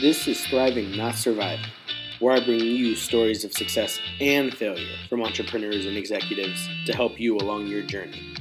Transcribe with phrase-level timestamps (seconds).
[0.00, 1.72] This is Thriving, Not Surviving,
[2.20, 7.18] where I bring you stories of success and failure from entrepreneurs and executives to help
[7.18, 8.36] you along your journey.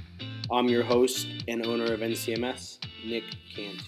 [0.51, 3.23] I'm your host and owner of NCMS, Nick
[3.55, 3.83] Cantu.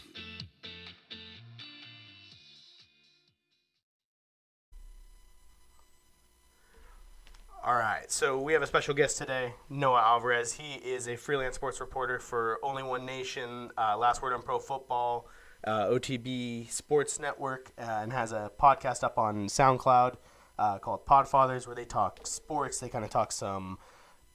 [7.63, 10.53] All right, so we have a special guest today, Noah Alvarez.
[10.53, 14.57] He is a freelance sports reporter for Only One Nation, uh, Last Word on Pro
[14.57, 15.27] Football,
[15.65, 20.15] uh, OTB Sports Network, uh, and has a podcast up on SoundCloud
[20.57, 22.79] uh, called Podfathers, where they talk sports.
[22.79, 23.77] They kind of talk some,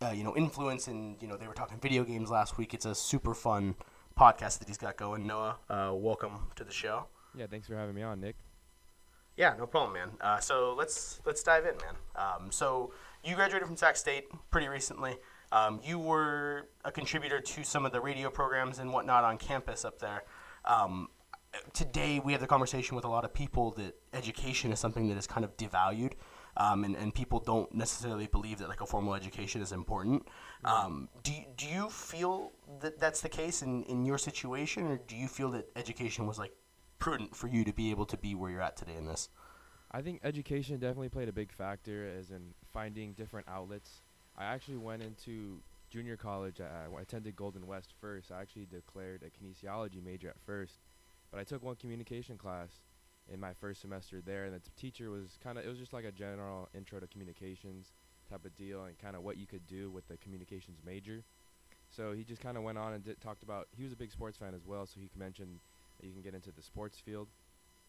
[0.02, 2.74] uh, you know, influence, and you know, they were talking video games last week.
[2.74, 3.74] It's a super fun
[4.18, 5.26] podcast that he's got going.
[5.26, 7.06] Noah, uh, welcome to the show.
[7.36, 8.36] Yeah, thanks for having me on, Nick.
[9.36, 10.10] Yeah, no problem, man.
[10.20, 11.96] Uh, so let's let's dive in, man.
[12.14, 12.92] Um, so
[13.24, 15.16] you graduated from Sac State pretty recently.
[15.50, 19.84] Um, you were a contributor to some of the radio programs and whatnot on campus
[19.84, 20.24] up there.
[20.64, 21.08] Um,
[21.72, 25.16] today, we have the conversation with a lot of people that education is something that
[25.16, 26.12] is kind of devalued,
[26.56, 30.26] um, and, and people don't necessarily believe that like a formal education is important.
[30.64, 35.16] Um, do, do you feel that that's the case in, in your situation, or do
[35.16, 36.52] you feel that education was like
[36.98, 39.28] prudent for you to be able to be where you're at today in this?
[39.90, 44.02] I think education definitely played a big factor as in finding different outlets.
[44.36, 46.60] I actually went into junior college.
[46.60, 48.32] I, I attended Golden West first.
[48.32, 50.80] I actually declared a kinesiology major at first,
[51.34, 52.80] but I took one communication class
[53.32, 55.92] in my first semester there, and the t- teacher was kind of it was just
[55.92, 57.92] like a general intro to communications
[58.30, 61.24] type of deal, and kind of what you could do with the communications major.
[61.90, 64.38] So he just kind of went on and talked about he was a big sports
[64.38, 65.58] fan as well, so he mentioned
[66.00, 67.26] that you can get into the sports field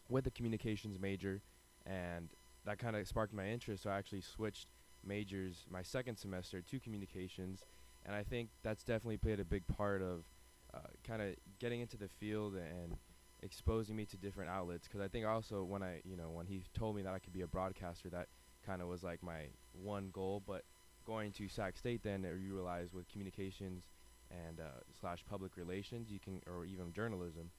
[0.09, 1.43] with the communications major,
[1.85, 2.29] and
[2.65, 3.83] that kind of sparked my interest.
[3.83, 4.69] So I actually switched
[5.05, 7.61] majors my second semester to communications,
[8.07, 10.25] and I think that's definitely played a big part of
[10.73, 12.97] uh, kind of getting into the field and
[13.41, 14.87] exposing me to different outlets.
[14.87, 17.33] Because I think also when I, you know, when he told me that I could
[17.33, 18.27] be a broadcaster, that
[18.65, 20.41] kind of was like my one goal.
[20.45, 20.63] But
[21.05, 23.83] going to Sac State, then you realize with communications
[24.31, 27.51] and uh, slash public relations, you can, or even journalism,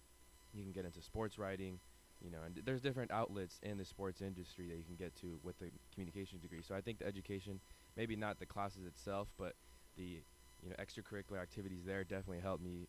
[0.53, 1.79] you can get into sports writing,
[2.21, 5.15] you know, and th- there's different outlets in the sports industry that you can get
[5.17, 6.63] to with the communications degree.
[6.63, 7.61] So I think the education,
[7.97, 9.55] maybe not the classes itself, but
[9.97, 10.23] the
[10.63, 12.89] you know extracurricular activities there definitely helped me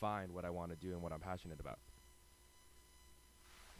[0.00, 1.78] find what I want to do and what I'm passionate about.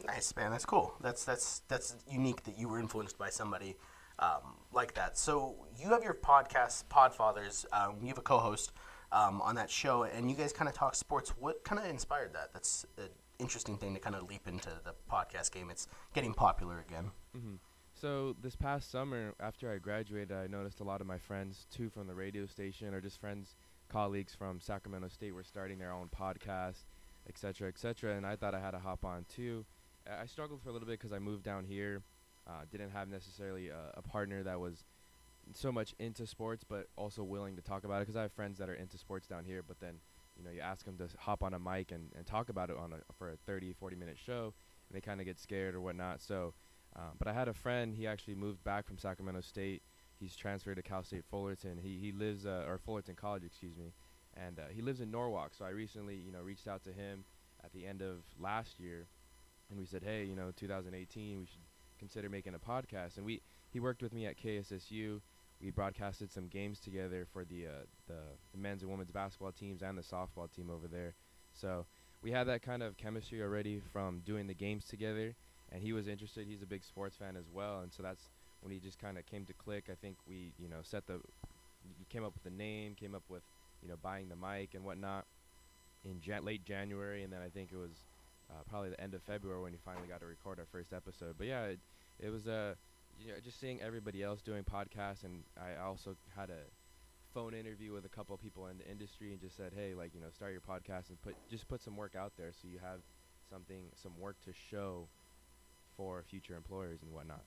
[0.05, 0.51] Nice, man.
[0.51, 0.95] That's cool.
[1.01, 3.77] That's that's that's unique that you were influenced by somebody
[4.19, 5.17] um, like that.
[5.17, 7.65] So you have your podcast, Podfathers.
[7.71, 8.71] Um, you have a co-host
[9.11, 11.29] um, on that show, and you guys kind of talk sports.
[11.37, 12.53] What kind of inspired that?
[12.53, 13.09] That's an
[13.39, 15.69] interesting thing to kind of leap into the podcast game.
[15.69, 17.11] It's getting popular again.
[17.33, 17.55] hmm
[17.93, 21.89] So this past summer, after I graduated, I noticed a lot of my friends too
[21.89, 23.55] from the radio station, or just friends,
[23.89, 26.83] colleagues from Sacramento State, were starting their own podcast,
[27.29, 28.15] et cetera, et cetera.
[28.15, 29.65] And I thought I had to hop on too.
[30.09, 32.01] I struggled for a little bit because I moved down here,
[32.47, 34.83] uh, didn't have necessarily a, a partner that was
[35.53, 38.01] so much into sports, but also willing to talk about it.
[38.01, 39.99] Because I have friends that are into sports down here, but then
[40.37, 42.77] you know you ask them to hop on a mic and, and talk about it
[42.77, 44.53] on a, for a 30, 40 minute show,
[44.89, 46.21] and they kind of get scared or whatnot.
[46.21, 46.53] So,
[46.95, 47.93] um, but I had a friend.
[47.93, 49.83] He actually moved back from Sacramento State.
[50.19, 51.77] He's transferred to Cal State Fullerton.
[51.77, 53.93] He he lives uh, or Fullerton College, excuse me,
[54.35, 55.53] and uh, he lives in Norwalk.
[55.53, 57.25] So I recently you know reached out to him
[57.63, 59.07] at the end of last year,
[59.69, 61.61] and we said, hey, you know, 2018, we should
[61.97, 63.17] consider making a podcast.
[63.17, 65.21] And we he worked with me at KSSU.
[65.61, 67.69] We broadcasted some games together for the uh,
[68.07, 68.19] the,
[68.51, 71.15] the men's and women's basketball teams and the softball team over there.
[71.53, 71.85] So
[72.21, 75.35] we had that kind of chemistry already from doing the games together.
[75.71, 76.45] And he was interested.
[76.47, 78.29] He's a big sports fan as well, and so that's
[78.61, 79.85] when he just kind of came to click.
[79.91, 81.19] I think we, you know, set the,
[81.97, 83.41] he came up with the name, came up with,
[83.81, 85.25] you know, buying the mic and whatnot
[86.03, 88.03] in Jan- late January, and then I think it was
[88.53, 91.35] uh, probably the end of February when we finally got to record our first episode.
[91.37, 91.79] But yeah, it,
[92.19, 92.75] it was uh,
[93.19, 96.63] you know, just seeing everybody else doing podcasts, and I also had a
[97.33, 100.21] phone interview with a couple people in the industry, and just said, hey, like you
[100.21, 102.99] know, start your podcast and put just put some work out there so you have
[103.49, 105.07] something, some work to show
[105.95, 107.43] for future employers and whatnot.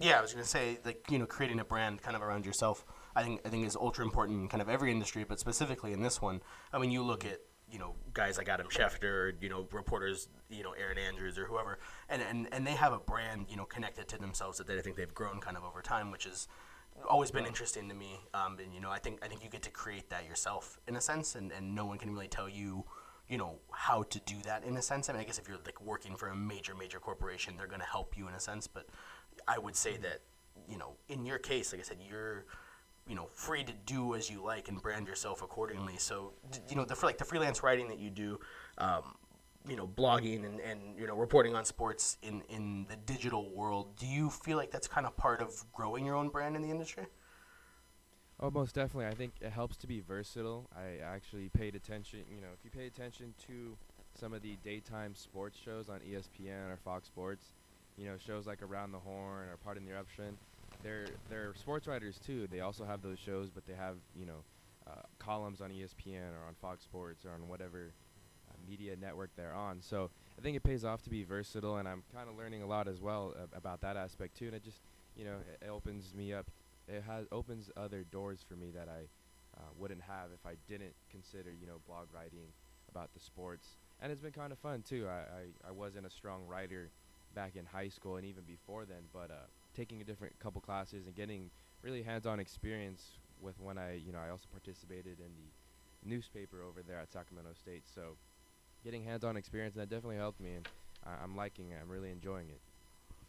[0.00, 2.84] Yeah, I was gonna say like you know creating a brand kind of around yourself.
[3.16, 6.02] I think I think is ultra important in kind of every industry, but specifically in
[6.02, 6.40] this one.
[6.72, 7.40] I mean, you look at
[7.70, 11.78] you know guys like Adam Schefter, you know reporters, you know Erin Andrews or whoever,
[12.08, 14.80] and and, and they have a brand you know connected to themselves that they, I
[14.80, 16.48] think they've grown kind of over time, which has
[17.08, 18.20] always been interesting to me.
[18.34, 20.96] Um, and you know I think I think you get to create that yourself in
[20.96, 22.84] a sense, and, and no one can really tell you
[23.28, 25.08] you know how to do that in a sense.
[25.08, 27.80] I mean, I guess if you're like working for a major major corporation, they're going
[27.80, 28.86] to help you in a sense, but
[29.46, 30.20] I would say that,
[30.68, 32.46] you know, in your case, like I said, you're,
[33.08, 35.96] you know, free to do as you like and brand yourself accordingly.
[35.96, 36.32] So,
[36.68, 38.38] you know, the like the freelance writing that you do,
[38.78, 39.14] um,
[39.66, 43.96] you know, blogging and, and you know, reporting on sports in, in the digital world,
[43.96, 46.70] do you feel like that's kind of part of growing your own brand in the
[46.70, 47.06] industry?
[48.40, 49.06] Oh, most definitely.
[49.06, 50.68] I think it helps to be versatile.
[50.76, 52.20] I actually paid attention.
[52.30, 53.76] You know, if you pay attention to
[54.14, 57.54] some of the daytime sports shows on ESPN or Fox Sports,
[57.96, 60.38] you know, shows like Around the Horn or Pardon the Interruption,
[60.82, 62.46] they're they're sports writers too.
[62.50, 64.44] They also have those shows, but they have you know
[64.86, 67.94] uh, columns on ESPN or on Fox Sports or on whatever
[68.50, 69.80] uh, media network they're on.
[69.82, 72.66] So I think it pays off to be versatile, and I'm kind of learning a
[72.66, 74.46] lot as well ab- about that aspect too.
[74.46, 74.80] And it just
[75.16, 76.50] you know it, it opens me up
[76.88, 79.08] it has opens other doors for me that I
[79.56, 82.48] uh, wouldn't have if I didn't consider you know blog writing
[82.90, 83.76] about the sports.
[84.00, 85.06] And it's been kind of fun too.
[85.08, 86.90] I, I, I wasn't a strong writer
[87.34, 89.46] back in high school and even before then, but uh,
[89.78, 91.50] taking a different couple classes and getting
[91.82, 93.02] really hands-on experience
[93.40, 97.50] with when I you know I also participated in the newspaper over there at Sacramento
[97.54, 97.84] State.
[97.94, 98.16] So
[98.84, 100.66] getting hands-on experience that definitely helped me, and
[101.06, 101.78] I I'm liking it.
[101.80, 102.60] I'm really enjoying it.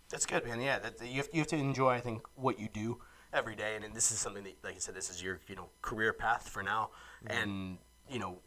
[0.10, 0.60] That's good, man.
[0.60, 2.98] Yeah, that, you, have, you have to enjoy, I think, what you do
[3.32, 5.56] every day, and, and this is something that, like I said, this is your you
[5.56, 6.90] know career path for now,
[7.24, 7.38] Mm-hmm.
[7.38, 7.78] and
[8.10, 8.40] you know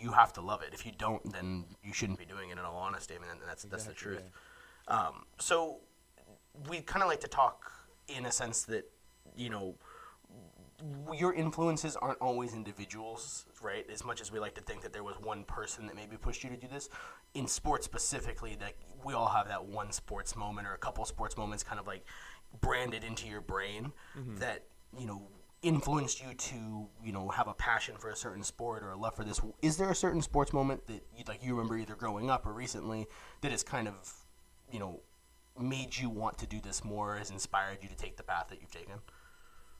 [0.00, 0.70] you have to love it.
[0.72, 2.52] If you don't, then you shouldn't be doing it.
[2.54, 4.30] In all honesty, I mean, and that's that's the Exactly, truth.
[4.88, 5.80] Um, so
[6.68, 7.70] we kind of like to talk
[8.08, 8.90] in a sense that
[9.36, 9.74] you know
[11.14, 13.88] your influences aren't always individuals, right?
[13.90, 16.44] As much as we like to think that there was one person that maybe pushed
[16.44, 16.88] you to do this,
[17.34, 18.74] in sports specifically, that
[19.04, 22.04] we all have that one sports moment or a couple sports moments, kind of like
[22.60, 24.36] branded into your brain mm-hmm.
[24.36, 24.64] that
[24.98, 25.22] you know
[25.62, 29.14] influenced you to you know have a passion for a certain sport or a love
[29.16, 29.40] for this.
[29.62, 32.52] Is there a certain sports moment that you like you remember either growing up or
[32.52, 33.06] recently
[33.40, 34.12] that is kind of
[34.70, 35.00] you know
[35.58, 38.60] made you want to do this more, has inspired you to take the path that
[38.60, 38.94] you've taken?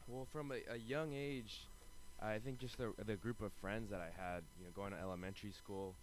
[0.07, 1.67] Well, from a, a young age,
[2.23, 5.01] I think just the the group of friends that I had, you know, going to
[5.01, 5.95] elementary school,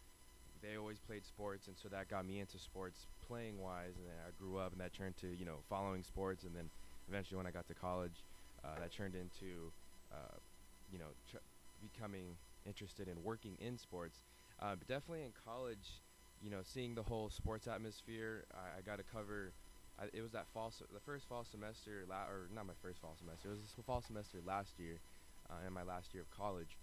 [0.61, 3.95] they always played sports, and so that got me into sports playing wise.
[3.97, 6.69] And then I grew up, and that turned to you know following sports, and then
[7.07, 8.23] eventually when I got to college,
[8.63, 9.71] uh, that turned into
[10.11, 10.37] uh,
[10.91, 11.37] you know tr-
[11.81, 12.35] becoming
[12.65, 14.23] interested in working in sports.
[14.59, 16.01] Uh, but definitely in college,
[16.41, 19.53] you know, seeing the whole sports atmosphere, I, I got to cover.
[19.99, 23.15] I, it was that fall, the first fall semester, la- or not my first fall
[23.17, 23.49] semester.
[23.49, 24.99] It was the fall semester last year,
[25.49, 26.77] uh, in my last year of college,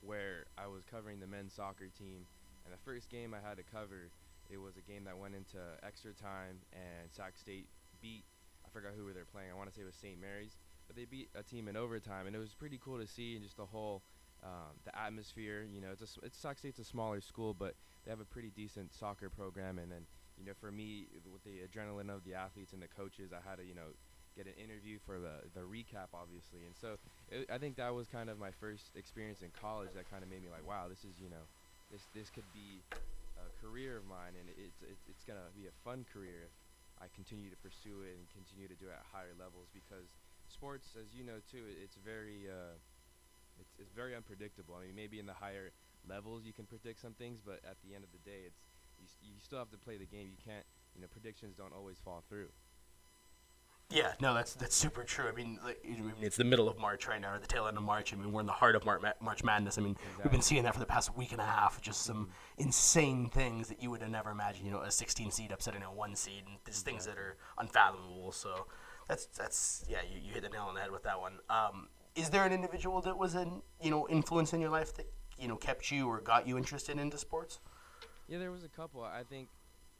[0.00, 2.26] where I was covering the men's soccer team.
[2.64, 4.10] And the first game I had to cover,
[4.50, 7.68] it was a game that went into extra time, and Sac State
[8.00, 8.24] beat.
[8.64, 9.50] I forgot who they were playing.
[9.50, 10.20] I want to say it was St.
[10.20, 10.56] Mary's,
[10.86, 13.42] but they beat a team in overtime, and it was pretty cool to see, and
[13.42, 14.02] just the whole,
[14.42, 15.66] um, the atmosphere.
[15.70, 18.50] You know, it's a, it's Sac State's a smaller school, but they have a pretty
[18.50, 20.06] decent soccer program, and then
[20.38, 23.58] you know, for me, with the adrenaline of the athletes and the coaches, I had
[23.58, 23.90] to, you know,
[24.38, 26.62] get an interview for the the recap, obviously.
[26.62, 26.94] And so
[27.28, 30.30] it, I think that was kind of my first experience in college that kind of
[30.30, 31.50] made me like, wow, this is, you know,
[31.90, 32.86] this this could be
[33.34, 36.54] a career of mine, and it's it's it's gonna be a fun career if
[37.02, 40.14] I continue to pursue it and continue to do it at higher levels because
[40.46, 42.78] sports, as you know too, it's very uh,
[43.58, 44.78] it's it's very unpredictable.
[44.78, 45.74] I mean, maybe in the higher
[46.08, 48.60] levels you can predict some things, but at the end of the day, it's
[48.98, 50.28] you, s- you still have to play the game.
[50.30, 50.64] You can't,
[50.94, 52.48] you know, predictions don't always fall through.
[53.90, 55.28] Yeah, no, that's that's super true.
[55.28, 57.66] I mean, like, I mean, it's the middle of March right now, or the tail
[57.68, 58.12] end of March.
[58.12, 59.78] I mean, we're in the heart of Mar- March Madness.
[59.78, 61.80] I mean, we've been seeing that for the past week and a half.
[61.80, 62.28] Just some
[62.58, 64.66] insane things that you would have never imagined.
[64.66, 68.30] You know, a 16 seed upsetting a one seed, and these things that are unfathomable.
[68.32, 68.66] So,
[69.08, 71.38] that's that's yeah, you, you hit the nail on the head with that one.
[71.48, 75.10] Um, is there an individual that was an you know influence in your life that
[75.38, 77.60] you know kept you or got you interested into sports?
[78.28, 79.02] Yeah, there was a couple.
[79.02, 79.48] I think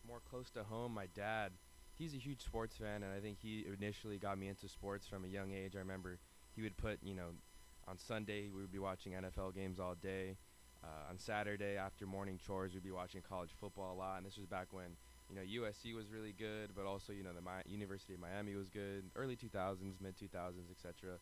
[0.06, 1.52] more close to home, my dad,
[1.94, 5.24] he's a huge sports fan, and I think he initially got me into sports from
[5.24, 5.76] a young age.
[5.76, 6.18] I remember
[6.54, 7.30] he would put, you know,
[7.86, 10.36] on Sunday we would be watching NFL games all day.
[10.84, 14.36] Uh, on Saturday after morning chores, we'd be watching college football a lot, and this
[14.36, 14.96] was back when
[15.28, 18.54] you know USC was really good, but also you know the Mi- University of Miami
[18.54, 21.18] was good, early 2000s, mid 2000s, etc.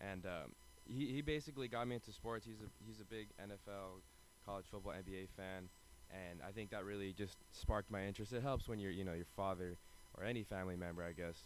[0.00, 0.54] And um,
[0.90, 2.44] he he basically got me into sports.
[2.44, 4.02] He's a he's a big NFL,
[4.44, 5.68] college football, NBA fan
[6.12, 8.32] and I think that really just sparked my interest.
[8.32, 9.78] It helps when you're, you know, your father
[10.16, 11.36] or any family member, I guess,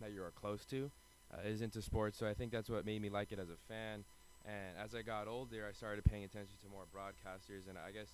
[0.00, 0.90] that you are close to,
[1.32, 2.18] uh, is into sports.
[2.18, 4.04] So I think that's what made me like it as a fan.
[4.46, 8.08] And as I got older, I started paying attention to more broadcasters, and I guess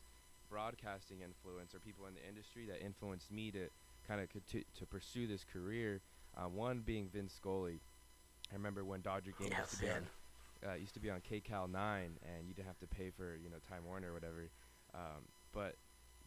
[0.51, 3.69] broadcasting influence or people in the industry that influenced me to
[4.09, 6.01] kind of to, to pursue this career.
[6.37, 7.81] Uh, one being Vince Scully.
[8.51, 10.07] I remember when Dodger games used to be on
[10.67, 13.51] uh, used to be on KCAL 9, and you didn't have to pay for you
[13.51, 14.49] know Time Warner or whatever.
[14.95, 15.77] Um, but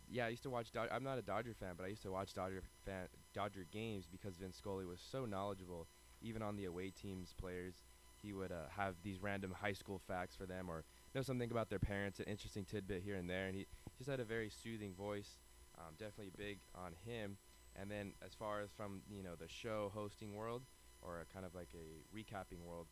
[0.10, 0.68] yeah, I used to watch.
[0.92, 4.36] I'm not a Dodger fan, but I used to watch Dodger fan Dodger games because
[4.36, 5.88] Vince Scully was so knowledgeable,
[6.22, 7.84] even on the away teams players.
[8.22, 10.84] He would uh, have these random high school facts for them, or
[11.16, 13.68] know something about their parents, an interesting tidbit here and there, and he
[13.98, 15.40] just had a very soothing voice.
[15.78, 17.38] Um, definitely big on him.
[17.76, 20.64] And then as far as from you know the show hosting world
[21.02, 22.88] or kind of like a recapping world,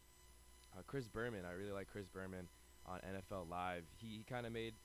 [0.77, 1.45] uh, Chris Berman.
[1.45, 2.47] I really like Chris Berman
[2.85, 3.83] on NFL Live.
[3.97, 4.75] He, he kind of made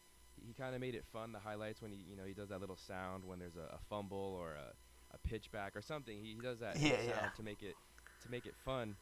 [0.47, 1.33] he kind of made it fun.
[1.33, 3.79] The highlights when he you know he does that little sound when there's a, a
[3.89, 4.73] fumble or a,
[5.15, 6.19] a pitch back or something.
[6.19, 7.31] He, he does that Yeah, sound yeah.
[7.37, 7.77] to make it
[8.23, 8.97] to make it fun.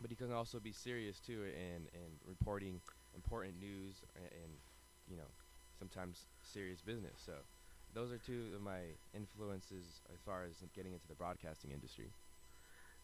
[0.00, 2.80] But he can also be serious too in in reporting
[3.14, 4.52] important news and, and
[5.08, 5.30] you know
[5.78, 7.20] sometimes serious business.
[7.24, 7.32] So
[7.92, 12.12] those are two of my influences as far as getting into the broadcasting industry.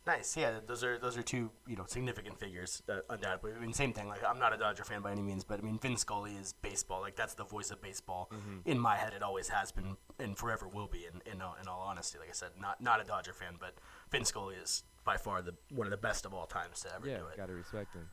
[0.07, 0.61] Nice, yeah.
[0.65, 3.53] Those are those are two you know significant figures, uh, undoubtedly.
[3.57, 4.07] I mean, same thing.
[4.07, 6.53] Like, I'm not a Dodger fan by any means, but I mean, Vin Scully is
[6.63, 7.01] baseball.
[7.01, 8.31] Like, that's the voice of baseball
[8.65, 9.15] in my head.
[9.15, 11.07] It always has been, and forever will be.
[11.07, 13.75] In in all, in all honesty, like I said, not not a Dodger fan, but
[14.13, 17.09] Vin Scully is by far the one of the best of all times to ever
[17.09, 17.37] Yeah, do it.
[17.37, 18.09] gotta respect him.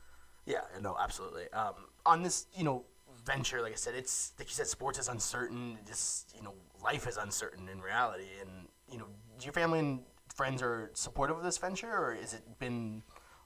[0.46, 1.48] Yeah, no, absolutely.
[1.52, 1.74] Um,
[2.04, 2.84] on this, you know,
[3.24, 5.78] venture, like I said, it's like you said, sports is uncertain.
[5.86, 9.06] Just you know, life is uncertain in reality, and you know,
[9.40, 10.00] your family and
[10.34, 13.02] friends are supportive of this venture, or has it been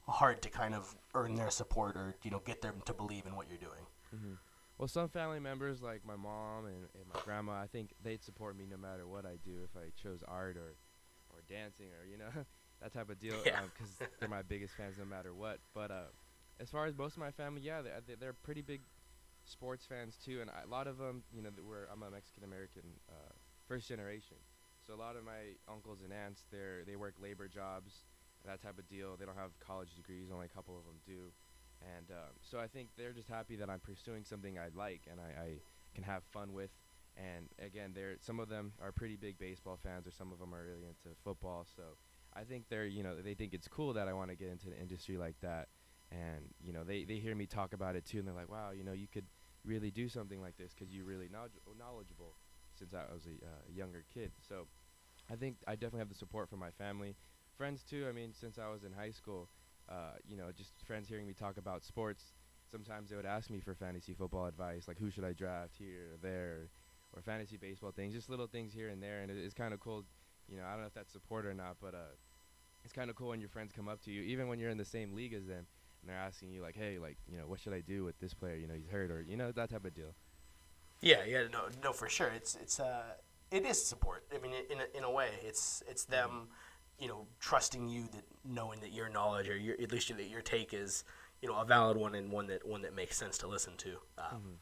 [0.09, 3.37] hard to kind of earn their support, or you know, get them to believe in
[3.37, 3.87] what you're doing?
[4.78, 8.57] Well, some family members, like my mom and, and my grandma, I think they'd support
[8.57, 9.59] me no matter what I do.
[9.64, 10.76] If I chose art or,
[11.30, 12.30] or dancing or you know
[12.83, 13.61] that type of deal, Yeah.
[13.75, 15.59] because they're my biggest fans no matter what.
[15.75, 16.02] But uh,
[16.61, 18.83] as far as most of my family, yeah, they, they- they're pretty big
[19.45, 22.11] sports fans too, and I, a lot of them, you know, that we're I'm a
[22.11, 23.33] Mexican American, uh,
[23.66, 24.37] first generation,
[24.88, 28.04] so a lot of my uncles and aunts, they're they work labor jobs,
[28.47, 29.16] that type of deal.
[29.18, 31.30] They don't have college degrees, only a couple of them do.
[31.83, 35.21] And um, so I think they're just happy that I'm pursuing something I like and
[35.21, 35.49] I, I
[35.95, 36.71] can have fun with.
[37.16, 40.54] And again, they're some of them are pretty big baseball fans, or some of them
[40.54, 41.66] are really into football.
[41.76, 41.83] So
[42.35, 44.71] I think they're you know they think it's cool that I want to get into
[44.71, 45.68] the industry like that.
[46.11, 48.71] And you know they, they hear me talk about it too, and they're like, wow,
[48.71, 49.26] you know you could
[49.64, 52.35] really do something like this because you're really knowledge- knowledgeable.
[52.78, 54.68] Since I was a uh, younger kid, so
[55.31, 57.17] I think I definitely have the support from my family,
[57.57, 58.07] friends too.
[58.09, 59.49] I mean, since I was in high school,
[59.89, 62.33] uh, you know, just friends hearing me talk about sports.
[62.71, 66.13] Sometimes they would ask me for fantasy football advice, like who should I draft here
[66.15, 66.69] or there,
[67.15, 69.23] or fantasy baseball things, just little things here and there.
[69.23, 70.05] And it, it's kind of cool.
[70.49, 72.15] You know, I don't know if that's support or not, but uh,
[72.85, 74.79] it's kind of cool when your friends come up to you, even when you're in
[74.79, 75.67] the same league as them,
[76.01, 78.35] and they're asking you like, hey, like, you know, what should I do with this
[78.35, 78.57] player?
[78.57, 80.15] You know, he's hurt, or you know, that type of deal.
[81.01, 82.29] Yeah, yeah, no, no, for sure.
[82.29, 83.15] It's it's uh,
[83.50, 84.25] it is support.
[84.35, 86.49] I mean, in a, in a way, it's it's them,
[86.99, 90.43] you know, trusting you that knowing that your knowledge or your at least that your
[90.43, 91.05] take is,
[91.43, 93.99] you know, a valid one and one that one that makes sense to listen to.
[94.19, 94.59] Um,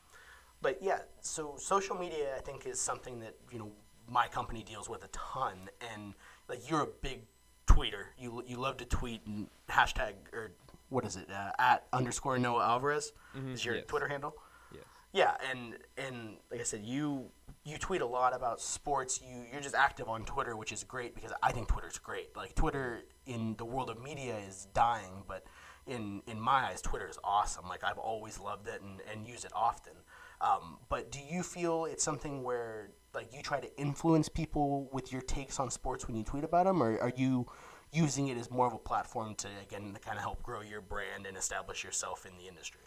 [0.63, 3.71] But yeah, so social media I think is something that you know
[4.09, 6.15] my company deals with a ton, and
[6.49, 7.23] like you're a big
[7.67, 8.07] tweeter.
[8.19, 10.53] You you love to tweet and hashtag or
[10.89, 13.13] what is it uh, at underscore Noah Alvarez
[13.53, 13.85] is your yes.
[13.89, 14.35] Twitter handle.
[14.73, 14.85] Yes.
[15.13, 17.31] Yeah, and and like I said, you
[17.67, 19.21] you tweet a lot about sports.
[19.21, 22.35] You you're just active on Twitter, which is great because I think Twitter's great.
[22.37, 25.45] Like Twitter in the world of media is dying, but
[25.87, 27.69] in in my eyes, Twitter is awesome.
[27.69, 29.95] Like I've always loved it and, and use it often.
[30.41, 35.13] Um, but do you feel it's something where like you try to influence people with
[35.13, 37.47] your takes on sports when you tweet about them, or are you
[37.93, 40.81] using it as more of a platform to again to kind of help grow your
[40.81, 42.83] brand and establish yourself in the industry?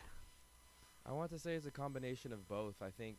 [1.05, 2.81] I want to say it's a combination of both.
[2.81, 3.17] I think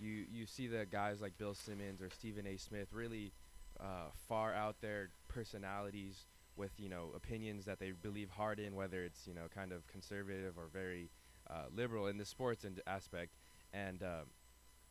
[0.00, 2.56] you you see the guys like Bill Simmons or Stephen A.
[2.56, 3.32] Smith really
[3.78, 6.26] uh, far out there personalities
[6.56, 9.86] with you know opinions that they believe hard in, whether it's you know kind of
[9.86, 11.10] conservative or very
[11.48, 13.34] uh, liberal in the sports and aspect,
[13.72, 14.26] and um,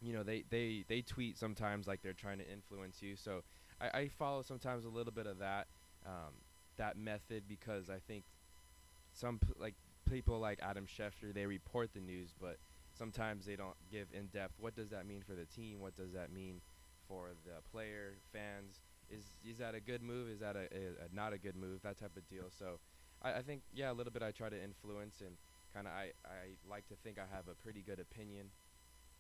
[0.02, 3.16] you know they, they they tweet sometimes like they're trying to influence you.
[3.16, 3.44] So
[3.82, 5.68] I, I follow sometimes a little bit of that
[6.06, 6.34] um,
[6.78, 8.24] that method because I think
[9.14, 9.76] some p- like
[10.10, 12.58] people like Adam Schefter they report the news, but
[13.00, 14.56] sometimes they don't give in depth.
[14.60, 15.80] What does that mean for the team?
[15.80, 16.62] What does that mean
[17.08, 18.82] for the player, fans?
[19.10, 20.30] Is is that a good move?
[20.30, 21.82] Is that a, a, a not a good move?
[21.82, 22.52] That type of deal.
[22.52, 22.80] So
[23.24, 25.38] I, I think yeah, a little bit I try to influence and
[25.74, 28.52] kind of I, I like to think I have a pretty good opinion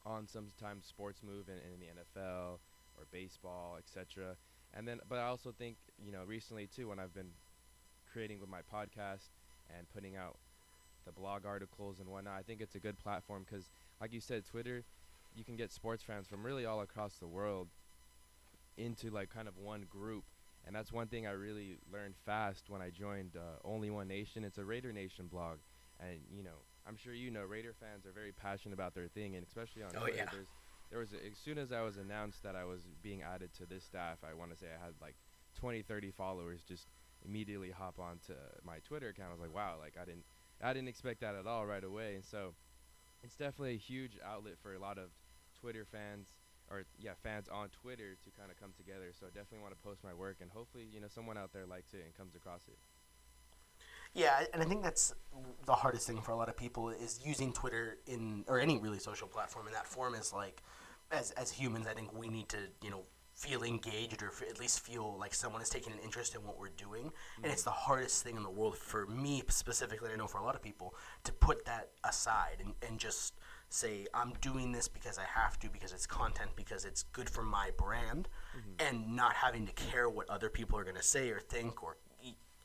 [0.05, 2.59] on sometimes sports move in, in the NFL
[2.97, 4.35] or baseball, etc.
[4.73, 7.31] And then, but I also think you know recently too when I've been
[8.11, 9.29] creating with my podcast
[9.69, 10.37] and putting out
[11.05, 13.69] the blog articles and whatnot, I think it's a good platform because,
[14.01, 14.83] like you said, Twitter,
[15.35, 17.69] you can get sports fans from really all across the world
[18.77, 20.23] into like kind of one group.
[20.65, 24.43] And that's one thing I really learned fast when I joined uh, Only One Nation.
[24.43, 25.59] It's a Raider Nation blog,
[25.99, 29.35] and you know, I'm sure you know Raider fans are very passionate about their thing,
[29.35, 30.17] and especially on Oh, Twitter.
[30.17, 30.25] yeah.
[30.91, 33.65] There was a, as soon as I was announced that I was being added to
[33.65, 35.15] this staff, I want to say I had like
[35.55, 36.87] 20, 30 followers just
[37.25, 38.33] immediately hop onto
[38.65, 39.29] my Twitter account.
[39.29, 40.25] I was like, wow, like I didn't,
[40.61, 42.15] I didn't expect that at all right away.
[42.15, 42.53] And so,
[43.23, 45.09] it's definitely a huge outlet for a lot of
[45.59, 46.33] Twitter fans
[46.71, 49.11] or yeah, fans on Twitter to kind of come together.
[49.19, 51.65] So I definitely want to post my work, and hopefully, you know, someone out there
[51.65, 52.77] likes it and comes across it.
[54.13, 55.13] Yeah, and I think that's
[55.65, 58.99] the hardest thing for a lot of people is using Twitter in or any really
[58.99, 60.61] social platform in that form is like
[61.11, 63.03] as as humans, I think we need to, you know,
[63.39, 66.67] feel engaged or at least feel like someone is taking an interest in what we're
[66.75, 67.05] doing.
[67.05, 67.43] Mm-hmm.
[67.43, 70.43] And it's the hardest thing in the world for me specifically, I know for a
[70.43, 70.93] lot of people,
[71.23, 73.35] to put that aside and, and just
[73.69, 77.43] say, I'm doing this because I have to, because it's content, because it's good for
[77.43, 78.27] my brand,
[78.57, 78.87] mm-hmm.
[78.87, 81.95] and not having to care what other people are going to say or think or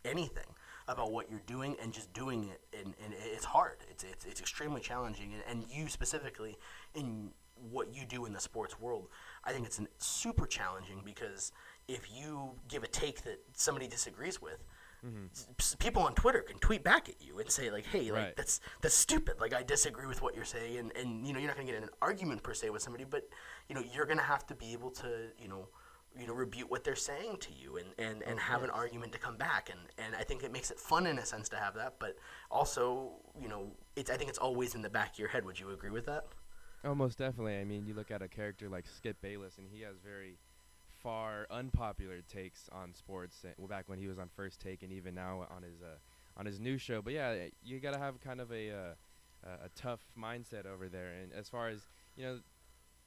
[0.05, 0.45] anything
[0.89, 4.39] about what you're doing and just doing it and, and it's hard it's, it's, it's
[4.39, 6.59] extremely challenging and, and you specifically
[6.95, 7.31] in
[7.71, 9.09] what you do in the sports world
[9.45, 11.53] I think it's an, super challenging because
[11.89, 14.65] if you give a take that somebody disagrees with,
[15.05, 15.27] mm-hmm.
[15.59, 18.37] s- people on Twitter can tweet back at you and say like, "Hey, like right.
[18.37, 19.41] that's that's stupid.
[19.41, 21.77] Like I disagree with what you're saying." And and you know you're not gonna get
[21.77, 23.29] in an argument per se with somebody, but
[23.69, 25.69] you know you're gonna have to be able to you know
[26.19, 29.19] you know rebuke what they're saying to you and and, and have an argument to
[29.19, 31.75] come back and and I think it makes it fun in a sense to have
[31.75, 32.17] that but
[32.51, 35.59] also you know it's I think it's always in the back of your head would
[35.59, 36.27] you agree with that
[36.85, 37.57] Oh, most definitely.
[37.57, 40.39] I mean, you look at a character like Skip Bayless, and he has very
[41.03, 43.43] far unpopular takes on sports.
[43.45, 45.97] Eh, well, back when he was on First Take, and even now on his uh,
[46.37, 47.01] on his new show.
[47.01, 48.95] But yeah, eh, you gotta have kind of a uh,
[49.65, 51.13] a tough mindset over there.
[51.23, 52.39] And as far as you know,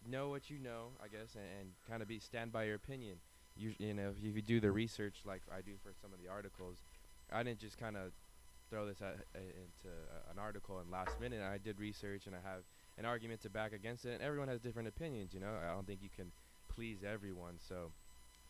[0.08, 3.18] know what you know, I guess, and, and kind of be stand by your opinion.
[3.56, 6.30] You you know, if you do the research like I do for some of the
[6.30, 6.80] articles,
[7.32, 8.12] I didn't just kind of
[8.72, 9.96] throw this at, uh, into
[10.32, 11.42] an article in last minute.
[11.44, 12.64] I did research, and I have
[12.98, 14.14] an argument to back against it.
[14.14, 15.52] And everyone has different opinions, you know.
[15.64, 16.32] I don't think you can
[16.68, 17.56] please everyone.
[17.60, 17.92] So,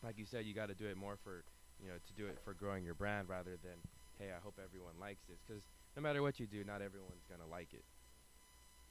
[0.02, 1.44] like you said, you got to do it more for,
[1.82, 3.78] you know, to do it for growing your brand rather than,
[4.18, 5.38] hey, I hope everyone likes this.
[5.46, 5.62] Because
[5.96, 7.84] no matter what you do, not everyone's gonna like it.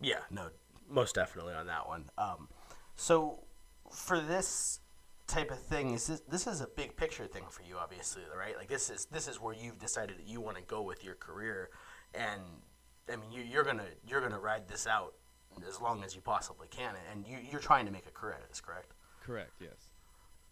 [0.01, 0.49] Yeah, no,
[0.89, 2.09] most definitely on that one.
[2.17, 2.49] Um,
[2.95, 3.43] so
[3.91, 4.79] for this
[5.25, 8.55] type of thing, is this, this is a big picture thing for you, obviously, right?
[8.57, 11.15] Like this is this is where you've decided that you want to go with your
[11.15, 11.69] career,
[12.13, 12.41] and
[13.12, 15.13] I mean you, you're gonna you're gonna ride this out
[15.67, 18.41] as long as you possibly can, and you, you're trying to make a career out
[18.41, 18.93] of this, correct?
[19.22, 19.52] Correct.
[19.60, 19.89] Yes.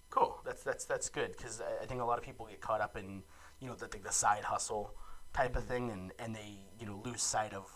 [0.09, 0.39] Cool.
[0.45, 3.23] That's that's that's good because I think a lot of people get caught up in
[3.59, 4.93] you know the the side hustle
[5.33, 5.71] type of mm-hmm.
[5.71, 7.69] thing, and, and they you know lose sight of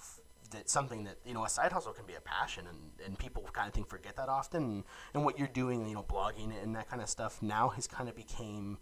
[0.52, 3.44] that something that you know a side hustle can be a passion, and, and people
[3.54, 4.64] kind of think forget that often.
[4.64, 7.88] And, and what you're doing, you know, blogging and that kind of stuff now has
[7.88, 8.78] kind of became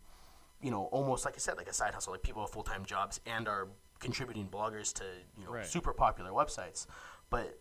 [0.62, 2.14] you know almost like I said like a side hustle.
[2.14, 3.68] Like people have full time jobs and are
[4.00, 5.04] contributing bloggers to
[5.38, 5.66] you know right.
[5.66, 6.88] super popular websites,
[7.30, 7.60] but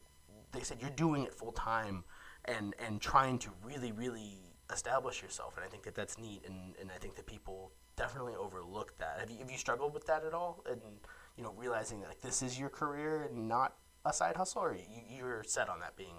[0.57, 2.05] they said you're doing it full time
[2.47, 4.39] and and trying to really really
[4.73, 5.57] establish yourself.
[5.57, 9.19] And I think that that's neat and, and I think that people definitely overlook that.
[9.21, 10.65] Have you, have you struggled with that at all?
[10.69, 10.81] And
[11.37, 14.75] you know realizing that like this is your career and not a side hustle or
[14.75, 16.17] you, you're set on that being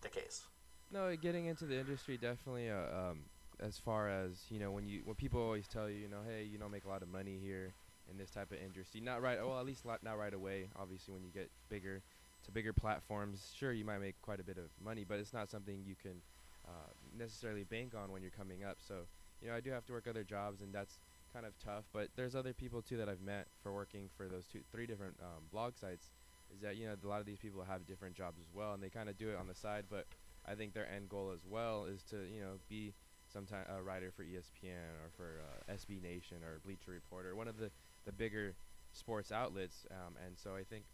[0.00, 0.46] the case?
[0.90, 3.24] No getting into the industry definitely uh, um,
[3.60, 6.44] as far as you know when you when people always tell you you know hey
[6.44, 7.74] you don't make a lot of money here
[8.10, 9.00] in this type of industry.
[9.00, 12.02] Not right well at least not right away obviously when you get bigger
[12.46, 15.50] to bigger platforms, sure you might make quite a bit of money, but it's not
[15.50, 16.22] something you can
[16.66, 18.78] uh, necessarily bank on when you're coming up.
[18.80, 19.06] So,
[19.42, 20.98] you know, I do have to work other jobs, and that's
[21.32, 21.84] kind of tough.
[21.92, 25.16] But there's other people too that I've met for working for those two, three different
[25.20, 26.10] um, blog sites.
[26.54, 28.82] Is that you know a lot of these people have different jobs as well, and
[28.82, 29.84] they kind of do it on the side.
[29.90, 30.06] But
[30.46, 32.94] I think their end goal as well is to you know be
[33.32, 37.48] sometime a writer for ESPN or for uh, SB Nation or Bleacher Report or one
[37.48, 37.70] of the
[38.04, 38.54] the bigger
[38.92, 39.86] sports outlets.
[39.90, 40.84] Um, and so I think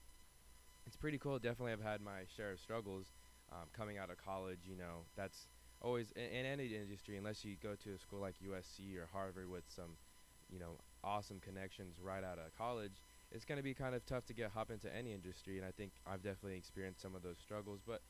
[0.87, 1.38] it's pretty cool.
[1.38, 3.12] Definitely, I've had my share of struggles
[3.51, 4.61] um, coming out of college.
[4.64, 5.47] You know, that's
[5.81, 9.49] always in, in, any industry, unless you go to a school like USC or Harvard
[9.49, 9.97] with some,
[10.51, 13.03] you know, awesome connections right out of college.
[13.31, 15.71] It's going to be kind of tough to get hop into any industry, and I
[15.71, 17.81] think I've definitely experienced some of those struggles.
[17.87, 18.03] But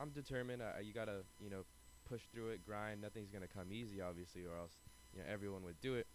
[0.00, 0.62] I'm determined.
[0.62, 1.64] Uh, you gotta, you know,
[2.08, 3.00] push through it, grind.
[3.00, 4.78] Nothing's gonna come easy, obviously, or else,
[5.12, 6.06] you know, everyone would do it.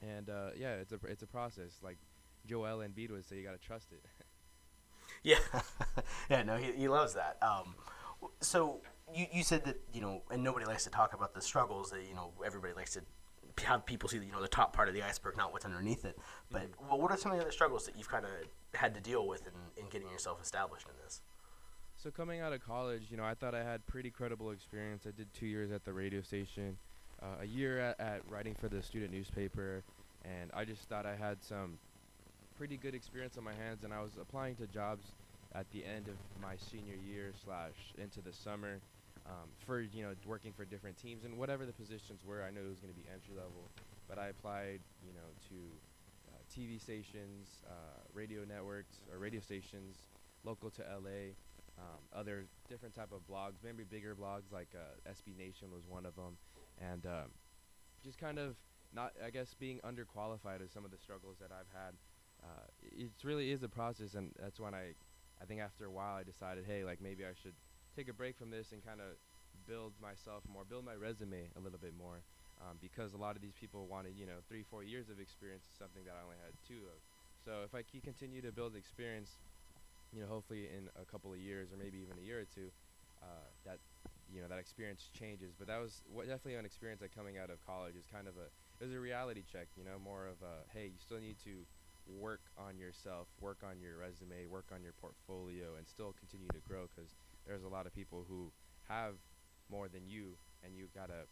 [0.00, 1.78] And uh, yeah, it's a it's a process.
[1.82, 1.98] Like
[2.46, 4.04] Joel Embiid would say, you gotta trust it.
[5.22, 5.38] Yeah,
[6.30, 6.42] yeah.
[6.42, 7.38] No, he, he loves that.
[7.42, 7.74] Um,
[8.40, 8.80] so
[9.14, 12.02] you, you said that you know, and nobody likes to talk about the struggles that
[12.08, 13.02] you know everybody likes to
[13.64, 16.18] have people see you know the top part of the iceberg, not what's underneath it.
[16.50, 16.88] But mm-hmm.
[16.88, 18.30] well, what are some of the other struggles that you've kind of
[18.74, 21.20] had to deal with in, in getting yourself established in this?
[21.96, 25.04] So coming out of college, you know, I thought I had pretty credible experience.
[25.06, 26.76] I did two years at the radio station,
[27.22, 29.84] uh, a year at, at writing for the student newspaper,
[30.24, 31.78] and I just thought I had some
[32.62, 35.14] pretty good experience on my hands, and I was applying to jobs
[35.52, 38.78] at the end of my senior year slash into the summer
[39.26, 42.40] um, for you know working for different teams and whatever the positions were.
[42.40, 43.72] I knew it was going to be entry level,
[44.08, 45.54] but I applied you know to
[46.28, 50.04] uh, TV stations, uh, radio networks or radio stations
[50.44, 51.34] local to LA,
[51.76, 56.06] um, other different type of blogs, maybe bigger blogs like uh, SB Nation was one
[56.06, 56.36] of them,
[56.80, 57.34] and um,
[58.04, 58.54] just kind of
[58.94, 61.94] not, I guess, being underqualified is some of the struggles that I've had.
[62.42, 64.94] Uh, it really is a process, and that's when I,
[65.40, 67.54] I think after a while I decided, hey, like maybe I should
[67.94, 69.16] take a break from this and kind of
[69.66, 72.22] build myself more, build my resume a little bit more,
[72.60, 75.66] um, because a lot of these people wanted, you know, three, four years of experience,
[75.78, 76.98] something that I only had two of.
[77.44, 79.38] So if I keep continue to build experience,
[80.12, 82.70] you know, hopefully in a couple of years or maybe even a year or two,
[83.22, 83.78] uh, that
[84.32, 85.54] you know that experience changes.
[85.58, 88.46] But that was definitely an experience like coming out of college is kind of a
[88.80, 89.68] it was a reality check.
[89.76, 91.64] You know, more of a hey, you still need to
[92.06, 96.60] work on yourself, work on your resume, work on your portfolio, and still continue to
[96.60, 97.14] grow because
[97.46, 98.52] there's a lot of people who
[98.88, 99.16] have
[99.68, 101.26] more than you, and you gotta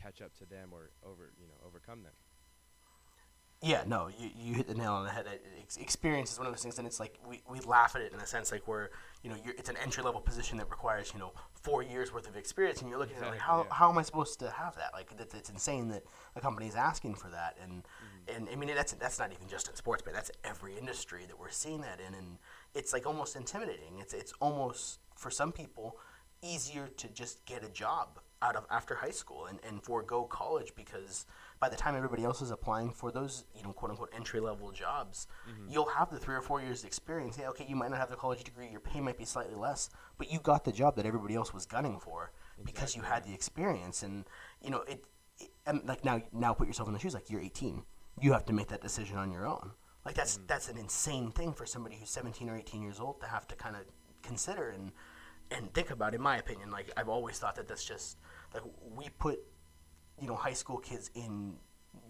[0.00, 2.14] catch up to them or over you know overcome them.
[3.62, 5.26] Yeah, no, you, you hit the nail on the head.
[5.78, 8.18] Experience is one of those things, and it's like we, we laugh at it in
[8.18, 8.90] a sense, like where
[9.22, 12.26] you know you're, it's an entry level position that requires you know four years worth
[12.26, 13.74] of experience, and you're looking exactly, at it like how, yeah.
[13.74, 14.94] how am I supposed to have that?
[14.94, 16.04] Like that, it's insane that
[16.36, 18.36] a company is asking for that, and mm-hmm.
[18.36, 21.38] and I mean that's that's not even just in sports, but that's every industry that
[21.38, 22.38] we're seeing that in, and
[22.74, 23.98] it's like almost intimidating.
[24.00, 25.98] It's it's almost for some people
[26.42, 30.72] easier to just get a job out of after high school and, and forego college
[30.74, 31.26] because
[31.60, 34.72] by the time everybody else is applying for those, you know, quote unquote entry level
[34.72, 35.70] jobs, mm-hmm.
[35.70, 37.36] you'll have the three or four years experience.
[37.38, 39.90] Yeah, okay, you might not have the college degree, your pay might be slightly less,
[40.16, 42.72] but you got the job that everybody else was gunning for exactly.
[42.72, 44.02] because you had the experience.
[44.02, 44.24] And
[44.62, 45.04] you know, it,
[45.38, 47.12] it and like now, now put yourself in the shoes.
[47.12, 47.82] Like you're 18,
[48.22, 49.72] you have to make that decision on your own.
[50.06, 50.46] Like that's mm-hmm.
[50.46, 53.54] that's an insane thing for somebody who's 17 or 18 years old to have to
[53.54, 53.82] kind of
[54.22, 54.92] consider and
[55.50, 56.14] and think about.
[56.14, 58.16] In my opinion, like I've always thought that that's just
[58.54, 58.62] like
[58.96, 59.40] we put
[60.20, 61.54] you know high school kids in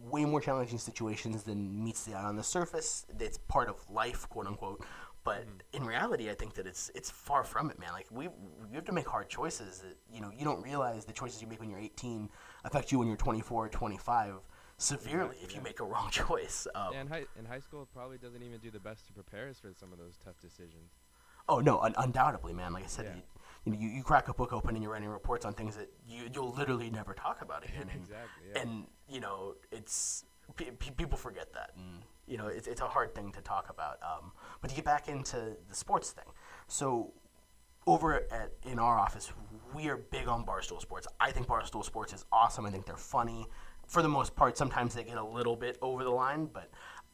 [0.03, 3.07] way more challenging situations than meets the eye on the surface.
[3.19, 4.85] It's part of life, quote unquote.
[5.23, 5.77] But mm-hmm.
[5.77, 7.93] in reality, I think that it's it's far from it, man.
[7.93, 9.81] Like we we have to make hard choices.
[9.81, 12.29] That, you know, you don't realize the choices you make when you're 18
[12.65, 14.35] affect you when you're 24 or 25
[14.79, 16.67] severely if you make a wrong choice.
[16.75, 19.49] Um, yeah, in high in high school, probably doesn't even do the best to prepare
[19.49, 20.93] us for some of those tough decisions.
[21.51, 22.73] Oh no, un- undoubtedly, man.
[22.73, 23.21] Like I said, yeah
[23.65, 25.91] you know, you, you crack a book open and you're writing reports on things that
[26.09, 27.89] you you'll literally never talk about again.
[27.93, 28.45] And, exactly.
[28.55, 28.63] Yeah.
[28.63, 30.25] And you know, it's
[30.57, 33.69] p- p- people forget that, and you know, it's it's a hard thing to talk
[33.71, 33.99] about.
[34.03, 36.33] Um, but to get back into the sports thing,
[36.69, 37.13] so
[37.87, 39.33] over at in our office,
[39.75, 41.07] we are big on Barstool Sports.
[41.19, 42.65] I think Barstool Sports is awesome.
[42.65, 43.47] I think they're funny.
[43.87, 46.71] For the most part, sometimes they get a little bit over the line, but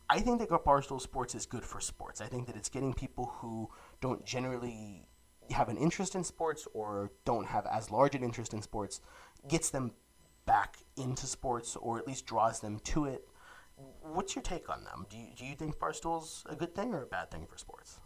[0.08, 2.20] I think that Barstool Sports is good for sports.
[2.20, 3.70] I think that it's getting people who
[4.06, 5.04] don't generally
[5.50, 9.00] have an interest in sports or don't have as large an interest in sports
[9.48, 9.90] gets them
[10.44, 13.26] back into sports or at least draws them to it.
[14.00, 15.06] What's your take on them?
[15.10, 17.98] Do you, do you think Barstool's a good thing or a bad thing for sports?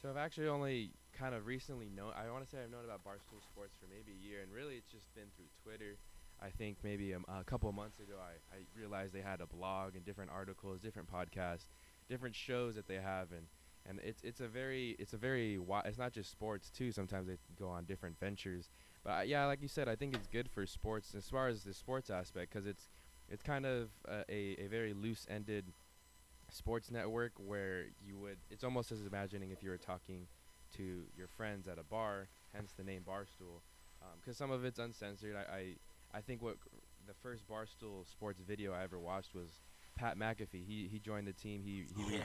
[0.00, 3.04] So I've actually only kind of recently known, I want to say I've known about
[3.04, 5.96] Barstool Sports for maybe a year, and really it's just been through Twitter.
[6.42, 9.94] I think maybe a, a couple months ago I, I realized they had a blog
[9.94, 11.66] and different articles, different podcasts,
[12.08, 13.46] different shows that they have, and–
[13.86, 16.92] and it's it's a very it's a very it's not just sports too.
[16.92, 18.70] Sometimes they go on different ventures,
[19.04, 21.64] but uh, yeah, like you said, I think it's good for sports as far as
[21.64, 22.88] the sports aspect because it's
[23.28, 25.72] it's kind of a, a, a very loose-ended
[26.50, 30.26] sports network where you would it's almost as imagining if you were talking
[30.76, 33.60] to your friends at a bar, hence the name Barstool,
[34.20, 35.36] because um, some of it's uncensored.
[35.36, 36.56] I, I I think what
[37.06, 39.60] the first Barstool sports video I ever watched was
[39.96, 40.64] Pat McAfee.
[40.66, 41.62] He he joined the team.
[41.62, 42.22] He he yeah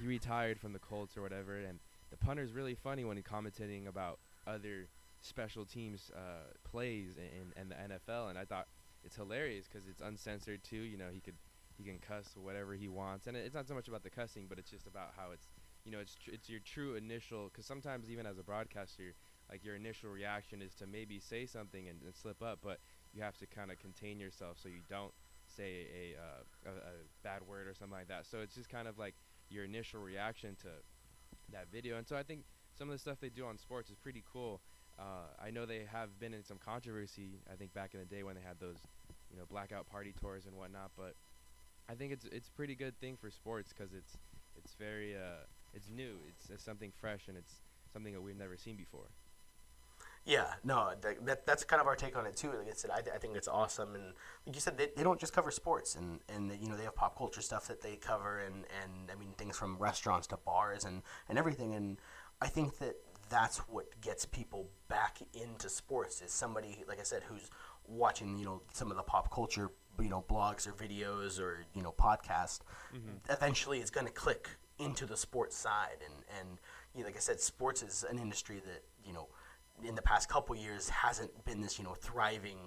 [0.00, 1.78] he retired from the Colts or whatever, and
[2.10, 4.88] the punter's really funny when he's commentating about other
[5.20, 8.68] special teams uh, plays in, in, the NFL, and I thought
[9.04, 10.76] it's hilarious because it's uncensored too.
[10.76, 11.36] You know, he could
[11.76, 14.58] he can cuss whatever he wants, and it's not so much about the cussing, but
[14.58, 15.48] it's just about how it's
[15.84, 17.44] you know it's tr- it's your true initial.
[17.46, 19.14] Because sometimes even as a broadcaster,
[19.50, 22.78] like your initial reaction is to maybe say something and, and slip up, but
[23.12, 25.12] you have to kind of contain yourself so you don't
[25.46, 28.26] say a, uh, a, a bad word or something like that.
[28.26, 29.14] So it's just kind of like
[29.54, 30.68] your initial reaction to
[31.52, 31.96] that video.
[31.98, 32.44] And so I think
[32.76, 34.60] some of the stuff they do on sports is pretty cool.
[34.98, 37.40] Uh, I know they have been in some controversy.
[37.52, 38.78] I think back in the day when they had those,
[39.30, 40.92] you know, blackout party tours and whatnot.
[40.96, 41.14] But
[41.88, 44.18] I think it's it's a pretty good thing for sports because it's
[44.56, 46.20] it's very uh, it's new.
[46.28, 47.62] It's, it's something fresh and it's
[47.92, 49.10] something that we've never seen before.
[50.26, 52.48] Yeah, no, that, that, that's kind of our take on it too.
[52.48, 54.14] Like I said, I, I think it's awesome, and
[54.46, 56.94] like you said, they, they don't just cover sports, and and you know they have
[56.94, 60.84] pop culture stuff that they cover, and and I mean things from restaurants to bars
[60.84, 61.98] and and everything, and
[62.40, 62.96] I think that
[63.28, 67.50] that's what gets people back into sports is somebody like I said who's
[67.86, 71.82] watching you know some of the pop culture you know blogs or videos or you
[71.82, 72.60] know podcasts.
[72.94, 73.30] Mm-hmm.
[73.30, 76.58] Eventually, is going to click into the sports side, and and
[76.94, 79.28] you know, like I said, sports is an industry that you know,
[79.82, 82.58] in the past couple years hasn't been this you know thriving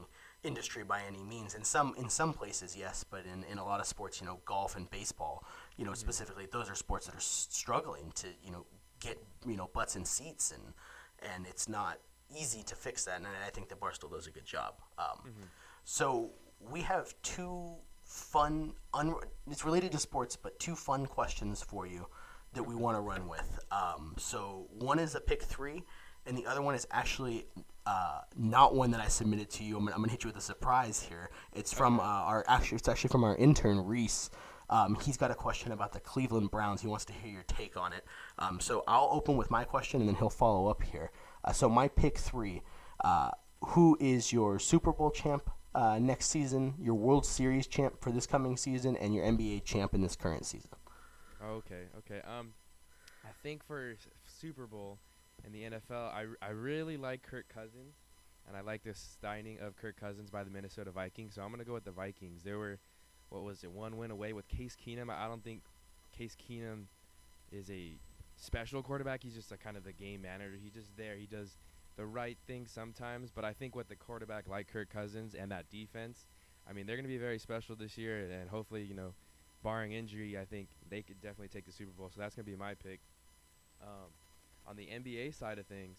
[0.43, 1.55] industry by any means.
[1.55, 4.39] In some in some places, yes, but in, in a lot of sports, you know,
[4.45, 5.43] golf and baseball,
[5.77, 8.65] you know, specifically, those are sports that are s- struggling to you know
[8.99, 10.73] get you know butts in seats and
[11.33, 11.99] and it's not
[12.35, 13.17] easy to fix that.
[13.17, 14.75] And I think that Barstool does a good job.
[14.99, 15.33] Um,
[15.85, 19.15] So we have two fun, un-
[19.49, 22.07] it's related to sports, but two fun questions for you
[22.53, 23.59] that we want to run with.
[23.71, 25.83] Um, so one is a pick three,
[26.27, 27.45] and the other one is actually
[27.85, 29.77] uh, not one that I submitted to you.
[29.77, 31.29] I'm, gonna- I'm gonna hit you with a surprise here.
[31.53, 34.29] It's from uh, our actually, it's actually from our intern Reese.
[34.69, 36.81] Um, he's got a question about the Cleveland Browns.
[36.81, 38.03] He wants to hear your take on it.
[38.37, 41.11] Um, so I'll open with my question, and then he'll follow up here.
[41.45, 42.61] Uh, so my pick three:
[43.05, 43.31] uh,
[43.67, 46.73] Who is your Super Bowl champ uh, next season?
[46.81, 50.45] Your World Series champ for this coming season, and your NBA champ in this current
[50.45, 50.71] season?
[51.41, 52.21] Okay, okay.
[52.27, 52.51] Um,
[53.23, 54.97] I think for Super Bowl
[55.47, 57.95] in the NFL, I, really like Kirk Cousins,
[58.47, 61.35] and I like this signing of Kirk Cousins by the Minnesota Vikings.
[61.35, 62.43] So I'm gonna go with the Vikings.
[62.43, 62.79] They were,
[63.29, 65.09] what was it, one win away with Case Keenum.
[65.09, 65.63] I I don't think
[66.15, 66.85] Case Keenum
[67.51, 67.93] is a
[68.35, 69.23] special quarterback.
[69.23, 70.57] He's just a kind of the game manager.
[70.61, 71.15] He's just there.
[71.15, 71.57] He does
[71.95, 73.31] the right thing sometimes.
[73.31, 76.27] But I think with the quarterback like Kirk Cousins and that defense,
[76.69, 79.13] I mean, they're gonna be very special this year, and hopefully, you know
[79.63, 82.09] barring injury, I think they could definitely take the Super Bowl.
[82.13, 82.99] So that's going to be my pick.
[83.81, 84.09] Um,
[84.67, 85.97] on the NBA side of things,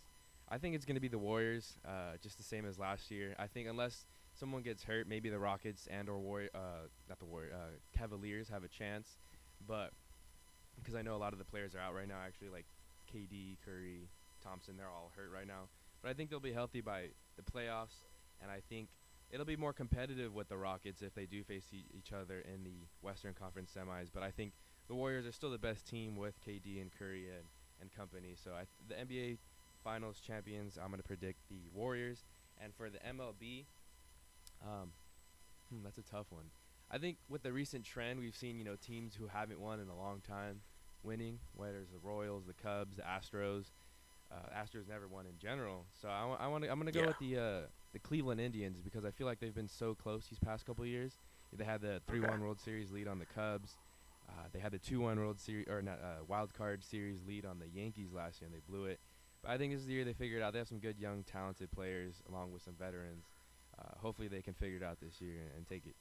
[0.48, 3.34] I think it's going to be the Warriors, uh, just the same as last year.
[3.38, 7.26] I think unless someone gets hurt, maybe the Rockets and or Warrior, uh, not the
[7.26, 9.18] Warrior, uh, Cavaliers have a chance.
[9.66, 9.92] But
[10.76, 12.66] because I know a lot of the players are out right now, actually, like
[13.12, 14.08] KD, Curry,
[14.42, 15.68] Thompson, they're all hurt right now.
[16.02, 18.04] But I think they'll be healthy by the playoffs,
[18.40, 18.88] and I think
[19.30, 22.64] it'll be more competitive with the Rockets if they do face e- each other in
[22.64, 24.08] the Western Conference semis.
[24.12, 24.52] But I think
[24.86, 27.44] the Warriors are still the best team with KD and Curry and,
[27.80, 28.34] and company.
[28.42, 29.38] So I th- the NBA
[29.84, 32.24] Finals champions, I'm gonna predict the Warriors.
[32.60, 33.66] And for the MLB,
[34.62, 34.92] um,
[35.70, 36.46] hmm, that's a tough one.
[36.90, 39.88] I think with the recent trend, we've seen you know teams who haven't won in
[39.88, 40.60] a long time
[41.02, 43.70] winning, whether it's the Royals, the Cubs, the Astros.
[44.30, 46.70] Uh, Astros never won in general, so I, w- I want to.
[46.70, 47.06] I'm gonna go Yeah.
[47.06, 47.60] with the uh,
[47.92, 51.16] the Cleveland Indians because I feel like they've been so close these past couple years.
[51.56, 53.78] They had the three-one World Series lead on the Cubs.
[54.28, 57.58] Uh, they had the two-one World Series or not uh, Wild Card Series lead on
[57.58, 59.00] the Yankees last year, and they blew it.
[59.42, 60.52] But I think this is the year they figured out.
[60.52, 63.24] They have some good young, talented players along with some veterans.
[63.78, 65.94] Uh, hopefully, they can figure it out this year and, and take it.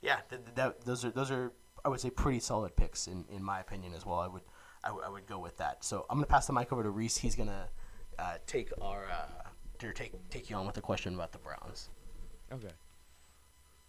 [0.00, 1.52] Yeah, th- th- that, those are those are
[1.84, 4.18] I would say pretty solid picks in, in my opinion as well.
[4.20, 4.42] I would
[4.84, 5.84] I, w- I would go with that.
[5.84, 7.16] So I'm gonna pass the mic over to Reese.
[7.16, 7.68] He's gonna
[8.18, 11.88] uh, take our uh, or take take you on with a question about the Browns.
[12.52, 12.72] Okay.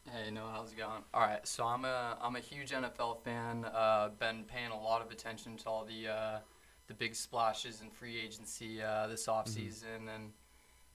[0.05, 1.03] Hey, Noah, how's it going?
[1.13, 3.65] All right, so I'm a I'm a huge NFL fan.
[3.65, 6.39] Uh, been paying a lot of attention to all the uh,
[6.87, 10.31] the big splashes in free agency uh, this offseason, and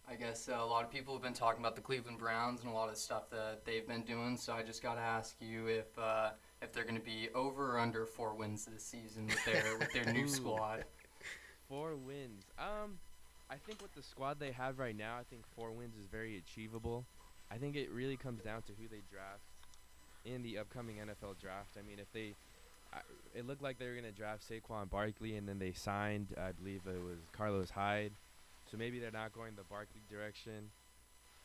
[0.08, 2.70] I guess uh, a lot of people have been talking about the Cleveland Browns and
[2.70, 4.36] a lot of the stuff that they've been doing.
[4.36, 7.76] So I just got to ask you if uh, if they're going to be over
[7.76, 10.84] or under four wins this season with their with their new squad.
[11.68, 12.44] Four wins.
[12.58, 12.98] Um,
[13.48, 16.36] I think with the squad they have right now, I think four wins is very
[16.36, 17.06] achievable.
[17.54, 19.44] I think it really comes down to who they draft
[20.24, 21.76] in the upcoming NFL draft.
[21.78, 22.34] I mean, if they,
[22.92, 22.98] I,
[23.34, 26.80] it looked like they were gonna draft Saquon Barkley, and then they signed, I believe
[26.86, 28.12] it was Carlos Hyde.
[28.70, 30.70] So maybe they're not going the Barkley direction.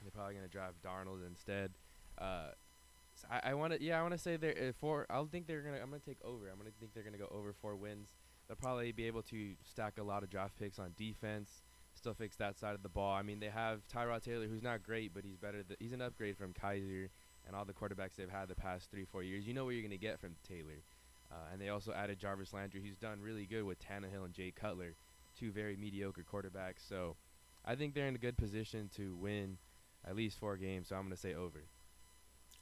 [0.01, 1.71] They're probably gonna draft Darnold instead.
[2.17, 2.51] Uh,
[3.13, 5.05] so I, I want to, yeah, I want to say they're uh, four.
[5.11, 5.77] I think they're gonna.
[5.77, 6.49] I'm gonna take over.
[6.49, 8.07] I'm gonna think they're gonna go over four wins.
[8.47, 11.61] They'll probably be able to stack a lot of draft picks on defense.
[11.99, 13.13] Still fix that side of the ball.
[13.13, 15.63] I mean, they have Tyrod Taylor, who's not great, but he's better.
[15.63, 17.09] Th- he's an upgrade from Kizer
[17.45, 19.45] and all the quarterbacks they've had the past three, four years.
[19.45, 20.81] You know what you're gonna get from Taylor.
[21.29, 24.49] Uh, and they also added Jarvis Landry, who's done really good with Tannehill and Jay
[24.49, 24.95] Cutler,
[25.38, 26.88] two very mediocre quarterbacks.
[26.88, 27.17] So
[27.65, 29.57] I think they're in a good position to win
[30.07, 30.88] at least four games.
[30.88, 31.65] So I'm gonna say over.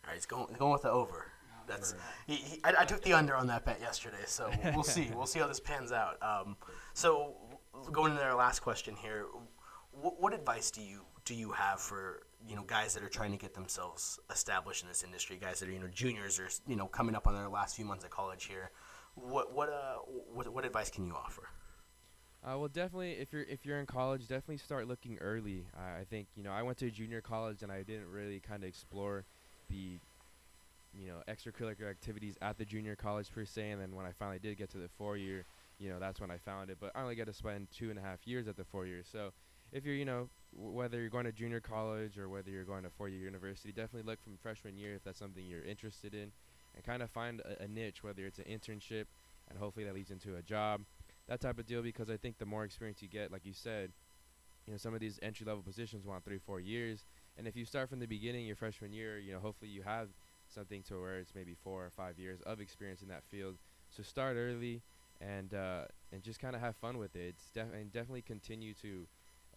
[0.04, 1.28] All right, he's going he's going with the over.
[1.68, 1.94] That's
[2.26, 5.12] he, he, I, I took the under on that bet yesterday, so we'll see.
[5.14, 6.18] We'll see how this pans out.
[6.24, 6.56] Um,
[6.94, 7.36] so
[7.92, 9.26] going into our last question here,
[9.92, 13.32] what, what advice do you do you have for you know guys that are trying
[13.32, 16.76] to get themselves established in this industry, guys that are you know juniors or you
[16.76, 18.72] know coming up on their last few months of college here?
[19.16, 19.98] What what uh
[20.34, 21.50] what, what advice can you offer?
[22.44, 25.66] Uh, well, definitely, if you're if you're in college, definitely start looking early.
[25.78, 28.64] I I think you know I went to junior college and I didn't really kind
[28.64, 29.26] of explore
[29.70, 30.00] the
[30.94, 33.72] you know extracurricular activities at the junior college per se.
[33.72, 35.46] And then when I finally did get to the four year,
[35.78, 36.78] you know that's when I found it.
[36.80, 39.08] But I only got to spend two and a half years at the four years.
[39.12, 39.32] So
[39.72, 42.84] if you're you know w- whether you're going to junior college or whether you're going
[42.84, 46.32] to four year university, definitely look from freshman year if that's something you're interested in,
[46.76, 49.06] and kind of find a, a niche, whether it's an internship,
[49.50, 50.82] and hopefully that leads into a job
[51.28, 53.92] that type of deal because I think the more experience you get, like you said,
[54.66, 57.06] you know, some of these entry level positions want three, four years.
[57.38, 60.10] And if you start from the beginning, your freshman year, you know, hopefully you have
[60.48, 63.58] something to where it's maybe four or five years of experience in that field.
[63.90, 64.84] So start early
[65.22, 67.36] and uh, and just kind of have fun with it.
[67.36, 69.08] It's def- and definitely continue to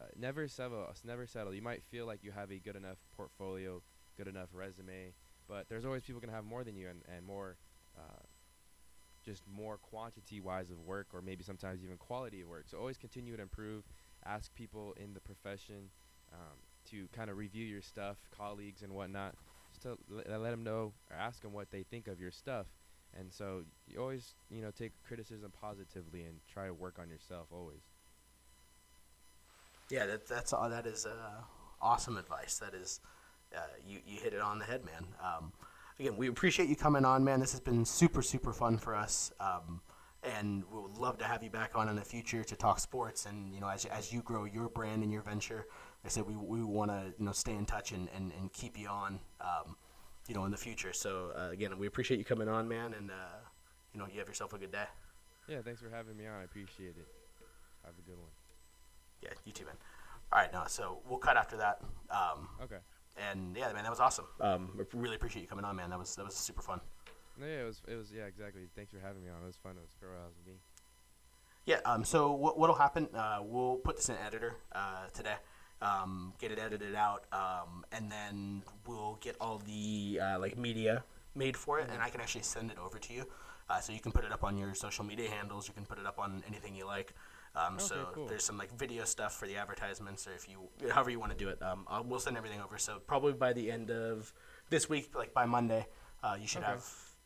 [0.01, 0.87] uh, never settle.
[1.05, 1.55] Never settle.
[1.55, 3.83] You might feel like you have a good enough portfolio,
[4.17, 5.15] good enough resume,
[5.49, 7.57] but there's always people gonna have more than you and and more.
[7.97, 8.25] Uh,
[9.23, 12.97] just more quantity wise of work or maybe sometimes even quality of work so always
[12.97, 13.85] continue to improve
[14.25, 15.91] ask people in the profession
[16.33, 19.35] um, to kind of review your stuff colleagues and whatnot
[19.71, 22.67] just to l- let them know or ask them what they think of your stuff
[23.19, 27.49] and so you always you know take criticism positively and try to work on yourself
[27.53, 27.83] always
[29.91, 30.71] Yeah, that, that's all.
[30.71, 31.41] That is uh,
[31.83, 32.59] awesome advice.
[32.59, 33.01] That is,
[33.57, 35.05] uh, you you hit it on the head, man.
[35.23, 35.53] Um,
[35.99, 37.41] again, we appreciate you coming on, man.
[37.41, 39.81] This has been super super fun for us, um,
[40.23, 43.27] and we would love to have you back on in the future to talk sports.
[43.27, 45.67] And you know, as as you grow your brand and your venture,
[46.05, 48.53] like I said we we want to you know stay in touch and, and, and
[48.53, 49.77] keep you on, um,
[50.31, 50.93] you know, in the future.
[50.93, 53.15] So uh, again, we appreciate you coming on, man, and uh,
[53.93, 54.85] you know, you have yourself a good day.
[55.49, 57.09] yeah thanks for having me on i appreciate it
[57.85, 58.31] have a good one
[59.25, 59.75] Yeah, you too, man.
[60.33, 61.77] All right, now so we'll cut after that.
[62.09, 62.79] Um, okay
[63.29, 64.27] And yeah, man, that was awesome.
[64.41, 64.63] Um,
[64.95, 65.91] really appreciate you coming on, man.
[65.91, 66.81] That was that was super fun.
[67.41, 69.73] yeah it was it was yeah exactly thanks for having me on it was fun
[69.81, 70.11] it was for
[70.47, 70.55] me
[71.67, 71.81] Yeah.
[71.91, 72.05] Um.
[72.05, 73.09] So what what'll happen?
[73.23, 75.39] Uh, we'll put this in editor uh, today.
[75.83, 81.05] Um, get it edited out, um, and then we'll get all the uh, like media
[81.35, 83.25] made for it, and I can actually send it over to you.
[83.71, 85.69] Uh, so you can put it up on your social media handles.
[85.69, 87.15] You can put it up on anything you like.
[87.57, 88.27] Um, Okay, so cool.
[88.27, 91.39] there's some like video stuff for the advertisements, or if you however you want to
[91.39, 91.63] do it.
[91.63, 92.77] Um, I'll, we'll send everything over.
[92.77, 94.33] So probably by the end of
[94.69, 95.87] this week, like by Monday,
[96.23, 96.73] uh, you should Okay.
[96.73, 96.85] have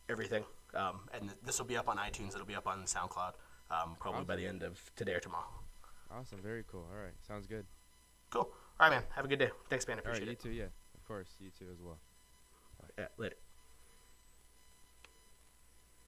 [0.09, 0.45] everything.
[0.75, 2.35] Um, and th- this will be up on iTunes.
[2.35, 3.33] It'll be up on SoundCloud.
[3.71, 5.49] Um, probably by the end of today or tomorrow.
[6.11, 7.64] awesome very cool all right sounds good
[8.35, 8.51] Cool.
[8.81, 9.05] All right, man.
[9.14, 9.51] Have a good day.
[9.70, 9.99] Thanks, man.
[9.99, 10.44] I all right appreciate you it.
[10.44, 11.99] You too yeah of course you too as well
[12.99, 13.37] Yeah, later.